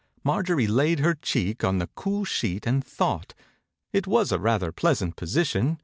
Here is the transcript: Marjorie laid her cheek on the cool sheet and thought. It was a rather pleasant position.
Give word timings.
Marjorie 0.23 0.65
laid 0.65 0.97
her 1.01 1.13
cheek 1.13 1.63
on 1.63 1.77
the 1.77 1.87
cool 1.93 2.25
sheet 2.25 2.65
and 2.65 2.83
thought. 2.83 3.35
It 3.93 4.07
was 4.07 4.31
a 4.31 4.39
rather 4.39 4.71
pleasant 4.71 5.15
position. 5.15 5.77